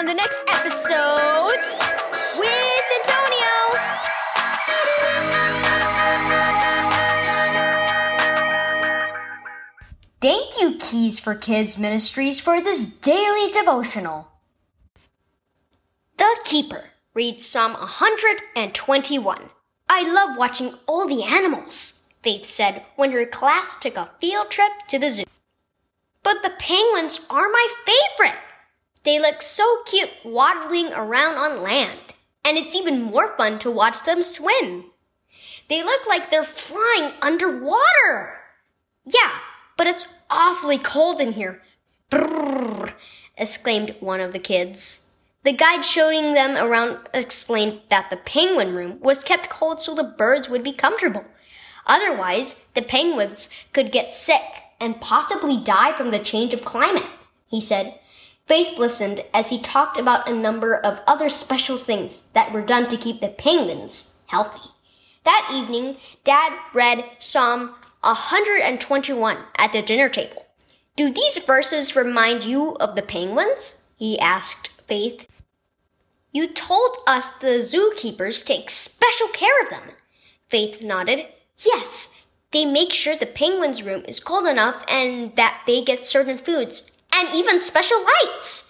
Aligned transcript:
on 0.00 0.06
the 0.06 0.14
next 0.14 0.42
episodes 0.48 1.78
with 2.38 2.84
Antonio. 3.00 3.52
Thank 10.22 10.58
you, 10.58 10.78
Keys 10.80 11.18
for 11.18 11.34
Kids 11.34 11.76
Ministries, 11.76 12.40
for 12.40 12.62
this 12.62 12.98
daily 12.98 13.50
devotional. 13.50 14.28
The 16.16 16.40
Keeper 16.44 16.84
reads 17.12 17.44
Psalm 17.44 17.74
121. 17.74 19.50
I 19.90 20.10
love 20.10 20.38
watching 20.38 20.72
all 20.86 21.06
the 21.06 21.24
animals, 21.24 22.08
Faith 22.22 22.46
said 22.46 22.86
when 22.96 23.12
her 23.12 23.26
class 23.26 23.76
took 23.76 23.96
a 23.96 24.08
field 24.18 24.50
trip 24.50 24.72
to 24.88 24.98
the 24.98 25.10
zoo. 25.10 25.24
But 26.22 26.42
the 26.42 26.54
penguins 26.58 27.20
are 27.28 27.50
my 27.50 27.68
favorite. 27.84 28.38
They 29.02 29.18
look 29.18 29.42
so 29.42 29.82
cute 29.86 30.10
waddling 30.24 30.92
around 30.92 31.36
on 31.38 31.62
land, 31.62 32.14
and 32.44 32.58
it's 32.58 32.76
even 32.76 33.02
more 33.02 33.34
fun 33.36 33.58
to 33.60 33.70
watch 33.70 34.04
them 34.04 34.22
swim. 34.22 34.86
They 35.68 35.82
look 35.82 36.06
like 36.06 36.30
they're 36.30 36.42
flying 36.42 37.12
underwater. 37.22 38.40
Yeah, 39.04 39.38
but 39.76 39.86
it's 39.86 40.12
awfully 40.28 40.78
cold 40.78 41.20
in 41.20 41.32
here. 41.32 41.62
Brrr, 42.10 42.92
exclaimed 43.38 43.96
one 44.00 44.20
of 44.20 44.32
the 44.32 44.38
kids. 44.38 45.14
The 45.42 45.52
guide 45.52 45.84
showing 45.84 46.34
them 46.34 46.56
around 46.56 47.08
explained 47.14 47.80
that 47.88 48.10
the 48.10 48.18
penguin 48.18 48.74
room 48.74 48.98
was 49.00 49.24
kept 49.24 49.48
cold 49.48 49.80
so 49.80 49.94
the 49.94 50.02
birds 50.02 50.50
would 50.50 50.62
be 50.62 50.72
comfortable. 50.72 51.24
Otherwise, 51.86 52.68
the 52.74 52.82
penguins 52.82 53.48
could 53.72 53.90
get 53.90 54.12
sick 54.12 54.42
and 54.78 55.00
possibly 55.00 55.56
die 55.56 55.96
from 55.96 56.10
the 56.10 56.18
change 56.18 56.52
of 56.52 56.64
climate, 56.64 57.06
he 57.46 57.60
said. 57.60 57.98
Faith 58.50 58.78
listened 58.78 59.20
as 59.32 59.50
he 59.50 59.62
talked 59.62 59.96
about 59.96 60.28
a 60.28 60.34
number 60.34 60.74
of 60.74 61.00
other 61.06 61.28
special 61.28 61.76
things 61.76 62.22
that 62.32 62.52
were 62.52 62.60
done 62.60 62.88
to 62.88 62.96
keep 62.96 63.20
the 63.20 63.28
penguins 63.28 64.24
healthy. 64.26 64.70
That 65.22 65.48
evening, 65.54 65.98
Dad 66.24 66.58
read 66.74 67.04
Psalm 67.20 67.76
121 68.00 69.36
at 69.56 69.72
the 69.72 69.82
dinner 69.82 70.08
table. 70.08 70.46
Do 70.96 71.12
these 71.12 71.38
verses 71.38 71.94
remind 71.94 72.42
you 72.42 72.74
of 72.80 72.96
the 72.96 73.02
penguins? 73.02 73.86
He 73.96 74.18
asked 74.18 74.70
Faith. 74.88 75.28
You 76.32 76.48
told 76.48 76.96
us 77.06 77.38
the 77.38 77.60
zookeepers 77.60 78.44
take 78.44 78.68
special 78.68 79.28
care 79.28 79.62
of 79.62 79.70
them. 79.70 79.92
Faith 80.48 80.82
nodded. 80.82 81.28
Yes, 81.56 82.26
they 82.50 82.64
make 82.64 82.92
sure 82.92 83.14
the 83.14 83.26
penguins' 83.26 83.84
room 83.84 84.04
is 84.08 84.18
cold 84.18 84.48
enough 84.48 84.84
and 84.88 85.36
that 85.36 85.62
they 85.68 85.84
get 85.84 86.04
certain 86.04 86.38
foods 86.38 86.96
and 87.20 87.34
even 87.34 87.60
special 87.60 87.98
lights. 88.24 88.66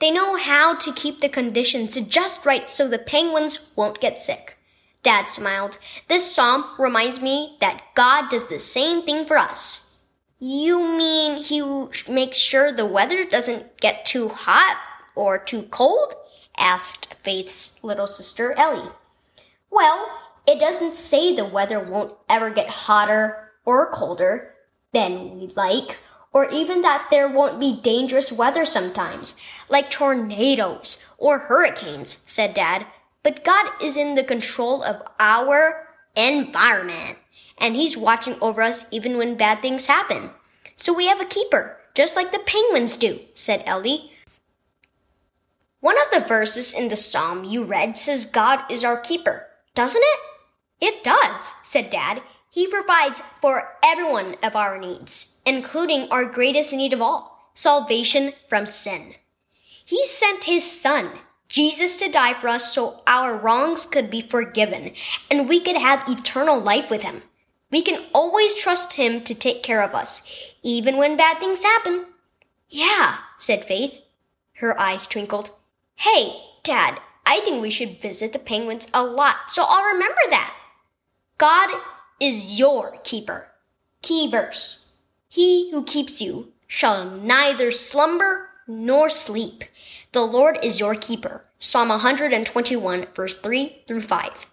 They 0.00 0.10
know 0.10 0.36
how 0.36 0.74
to 0.76 0.92
keep 0.92 1.20
the 1.20 1.28
conditions 1.28 1.96
just 2.08 2.44
right 2.44 2.68
so 2.68 2.88
the 2.88 2.98
penguins 2.98 3.72
won't 3.76 4.00
get 4.00 4.20
sick. 4.20 4.58
Dad 5.02 5.28
smiled. 5.28 5.78
This 6.08 6.34
psalm 6.34 6.64
reminds 6.78 7.20
me 7.20 7.56
that 7.60 7.82
God 7.94 8.28
does 8.30 8.48
the 8.48 8.58
same 8.58 9.02
thing 9.02 9.26
for 9.26 9.38
us. 9.38 10.00
You 10.40 10.80
mean 10.80 11.42
he 11.42 11.62
makes 12.08 12.36
sure 12.36 12.72
the 12.72 12.86
weather 12.86 13.24
doesn't 13.24 13.80
get 13.80 14.04
too 14.04 14.28
hot 14.28 14.76
or 15.14 15.38
too 15.38 15.62
cold? 15.64 16.14
asked 16.56 17.14
Faith's 17.22 17.82
little 17.82 18.06
sister 18.06 18.52
Ellie. 18.52 18.90
Well, 19.70 20.08
it 20.46 20.60
doesn't 20.60 20.94
say 20.94 21.34
the 21.34 21.44
weather 21.44 21.80
won't 21.80 22.14
ever 22.28 22.50
get 22.50 22.68
hotter 22.68 23.52
or 23.64 23.90
colder 23.90 24.54
than 24.92 25.38
we'd 25.38 25.56
like, 25.56 25.98
or 26.34 26.50
even 26.50 26.82
that 26.82 27.06
there 27.10 27.28
won't 27.28 27.60
be 27.60 27.80
dangerous 27.80 28.32
weather 28.32 28.64
sometimes, 28.64 29.36
like 29.68 29.88
tornadoes 29.88 31.02
or 31.16 31.38
hurricanes, 31.38 32.24
said 32.26 32.52
Dad. 32.52 32.84
But 33.22 33.44
God 33.44 33.70
is 33.80 33.96
in 33.96 34.16
the 34.16 34.24
control 34.24 34.82
of 34.82 35.00
our 35.20 35.86
environment, 36.16 37.18
and 37.56 37.76
He's 37.76 37.96
watching 37.96 38.36
over 38.40 38.60
us 38.60 38.92
even 38.92 39.16
when 39.16 39.36
bad 39.36 39.62
things 39.62 39.86
happen. 39.86 40.30
So 40.76 40.92
we 40.92 41.06
have 41.06 41.20
a 41.20 41.24
keeper, 41.24 41.78
just 41.94 42.16
like 42.16 42.32
the 42.32 42.40
penguins 42.40 42.96
do, 42.96 43.20
said 43.34 43.62
Ellie. 43.64 44.10
One 45.78 45.96
of 45.96 46.10
the 46.12 46.26
verses 46.26 46.74
in 46.74 46.88
the 46.88 46.96
psalm 46.96 47.44
you 47.44 47.62
read 47.62 47.96
says 47.96 48.26
God 48.26 48.60
is 48.68 48.82
our 48.82 48.98
keeper, 48.98 49.46
doesn't 49.74 50.02
it? 50.02 50.20
It 50.80 51.04
does, 51.04 51.54
said 51.62 51.90
Dad. 51.90 52.22
He 52.54 52.68
provides 52.68 53.18
for 53.20 53.76
everyone 53.82 54.36
of 54.40 54.54
our 54.54 54.78
needs, 54.78 55.40
including 55.44 56.06
our 56.08 56.24
greatest 56.24 56.72
need 56.72 56.92
of 56.92 57.02
all, 57.02 57.50
salvation 57.52 58.32
from 58.48 58.64
sin. 58.64 59.16
He 59.84 60.04
sent 60.04 60.44
his 60.44 60.62
son, 60.62 61.10
Jesus 61.48 61.96
to 61.96 62.08
die 62.08 62.32
for 62.34 62.46
us 62.46 62.72
so 62.72 63.02
our 63.08 63.36
wrongs 63.36 63.86
could 63.86 64.08
be 64.08 64.20
forgiven 64.20 64.92
and 65.28 65.48
we 65.48 65.58
could 65.58 65.74
have 65.74 66.08
eternal 66.08 66.60
life 66.60 66.90
with 66.90 67.02
him. 67.02 67.22
We 67.72 67.82
can 67.82 68.04
always 68.14 68.54
trust 68.54 68.92
him 68.92 69.24
to 69.24 69.34
take 69.34 69.64
care 69.64 69.82
of 69.82 69.92
us, 69.92 70.54
even 70.62 70.96
when 70.96 71.16
bad 71.16 71.40
things 71.40 71.64
happen. 71.64 72.04
Yeah, 72.68 73.16
said 73.36 73.64
Faith. 73.64 73.98
Her 74.58 74.80
eyes 74.80 75.08
twinkled. 75.08 75.50
Hey, 75.96 76.36
Dad, 76.62 77.00
I 77.26 77.40
think 77.40 77.60
we 77.60 77.70
should 77.70 78.00
visit 78.00 78.32
the 78.32 78.38
penguins 78.38 78.86
a 78.94 79.02
lot, 79.02 79.50
so 79.50 79.64
I'll 79.66 79.92
remember 79.92 80.22
that. 80.30 80.54
God 81.36 81.80
is 82.26 82.58
your 82.58 82.98
keeper. 83.04 83.48
Key 84.02 84.30
verse. 84.30 84.92
He 85.28 85.70
who 85.70 85.84
keeps 85.84 86.20
you 86.20 86.52
shall 86.66 87.10
neither 87.10 87.70
slumber 87.70 88.48
nor 88.66 89.10
sleep. 89.10 89.64
The 90.12 90.22
Lord 90.22 90.58
is 90.62 90.80
your 90.80 90.94
keeper. 90.94 91.44
Psalm 91.58 91.88
121 91.88 93.06
verse 93.14 93.36
3 93.36 93.82
through 93.86 94.02
5. 94.02 94.50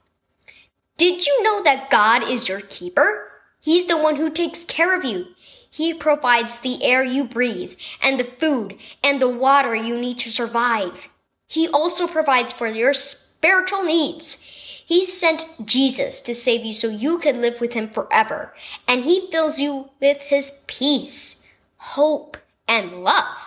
Did 0.98 1.26
you 1.26 1.44
know 1.44 1.64
that 1.64 1.90
God 1.90 2.24
is 2.24 2.50
your 2.50 2.62
keeper? 2.62 3.32
He's 3.60 3.86
the 3.86 3.98
one 3.98 4.16
who 4.16 4.30
takes 4.30 4.66
care 4.66 4.98
of 4.98 5.06
you. 5.06 5.28
He 5.70 5.94
provides 5.94 6.60
the 6.60 6.84
air 6.84 7.04
you 7.04 7.24
breathe 7.24 7.76
and 8.02 8.20
the 8.20 8.26
food 8.26 8.76
and 9.04 9.22
the 9.22 9.30
water 9.30 9.74
you 9.74 9.98
need 9.98 10.20
to 10.20 10.30
survive. 10.30 11.10
He 11.48 11.68
also 11.68 12.08
provides 12.08 12.52
for 12.52 12.68
your 12.68 12.94
spiritual 12.94 13.84
needs. 13.84 14.46
He 14.92 15.06
sent 15.06 15.46
Jesus 15.64 16.20
to 16.20 16.36
save 16.36 16.66
you 16.66 16.74
so 16.74 16.90
you 16.90 17.18
could 17.18 17.38
live 17.38 17.62
with 17.62 17.72
him 17.72 17.88
forever. 17.88 18.54
And 18.90 19.06
he 19.06 19.32
fills 19.32 19.58
you 19.58 19.90
with 20.02 20.24
his 20.24 20.66
peace, 20.68 21.50
hope, 21.78 22.36
and 22.68 23.02
love. 23.02 23.38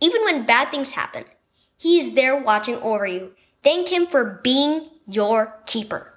Even 0.00 0.22
when 0.22 0.46
bad 0.46 0.70
things 0.70 0.92
happen, 0.92 1.24
he 1.76 1.98
is 1.98 2.14
there 2.14 2.40
watching 2.40 2.76
over 2.76 3.08
you. 3.08 3.32
Thank 3.64 3.88
him 3.88 4.06
for 4.06 4.38
being 4.44 4.88
your 5.04 5.56
keeper. 5.66 6.13